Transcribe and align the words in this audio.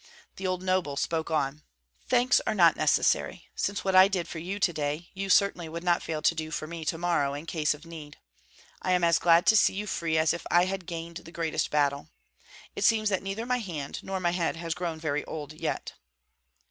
The 0.37 0.47
old 0.47 0.63
noble 0.63 0.97
spoke 0.97 1.29
on, 1.29 1.61
"Thanks 2.07 2.41
are 2.47 2.55
not 2.55 2.75
necessary, 2.75 3.45
since 3.55 3.85
what 3.85 3.93
I 3.95 4.07
did 4.07 4.27
for 4.27 4.39
you 4.39 4.57
today 4.59 5.11
you 5.13 5.29
certainly 5.29 5.69
would 5.69 5.83
not 5.83 6.01
fail 6.01 6.23
to 6.23 6.33
do 6.33 6.49
for 6.49 6.65
me 6.65 6.83
to 6.85 6.97
morrow 6.97 7.35
in 7.35 7.45
case 7.45 7.75
of 7.75 7.85
need. 7.85 8.17
I 8.81 8.93
am 8.93 9.03
as 9.03 9.19
glad 9.19 9.45
to 9.45 9.55
see 9.55 9.75
you 9.75 9.85
free 9.85 10.17
as 10.17 10.33
if 10.33 10.43
I 10.49 10.65
had 10.65 10.87
gained 10.87 11.17
the 11.17 11.31
greatest 11.31 11.69
battle. 11.69 12.09
It 12.75 12.83
seems 12.83 13.09
that 13.09 13.21
neither 13.21 13.45
my 13.45 13.59
hand 13.59 13.99
nor 14.01 14.19
my 14.19 14.31
head 14.31 14.55
has 14.55 14.73
grown 14.73 14.99
very 14.99 15.23
old 15.25 15.53
yet." 15.53 15.93